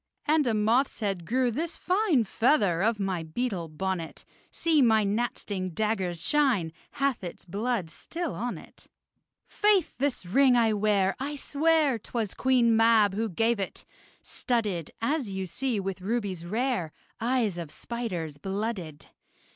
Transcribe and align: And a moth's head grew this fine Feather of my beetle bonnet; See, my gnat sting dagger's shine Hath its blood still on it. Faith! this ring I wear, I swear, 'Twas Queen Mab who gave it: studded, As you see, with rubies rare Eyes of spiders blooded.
And 0.25 0.47
a 0.47 0.55
moth's 0.55 1.01
head 1.01 1.27
grew 1.27 1.51
this 1.51 1.77
fine 1.77 2.23
Feather 2.23 2.81
of 2.81 2.99
my 2.99 3.21
beetle 3.21 3.67
bonnet; 3.67 4.25
See, 4.51 4.81
my 4.81 5.03
gnat 5.03 5.37
sting 5.37 5.69
dagger's 5.75 6.27
shine 6.27 6.73
Hath 6.93 7.23
its 7.23 7.45
blood 7.45 7.91
still 7.91 8.33
on 8.33 8.57
it. 8.57 8.87
Faith! 9.45 9.93
this 9.99 10.25
ring 10.25 10.55
I 10.55 10.73
wear, 10.73 11.15
I 11.19 11.35
swear, 11.35 11.99
'Twas 11.99 12.33
Queen 12.33 12.75
Mab 12.75 13.13
who 13.13 13.29
gave 13.29 13.59
it: 13.59 13.85
studded, 14.23 14.89
As 15.03 15.29
you 15.29 15.45
see, 15.45 15.79
with 15.79 16.01
rubies 16.01 16.47
rare 16.47 16.91
Eyes 17.19 17.59
of 17.59 17.69
spiders 17.71 18.39
blooded. 18.39 19.05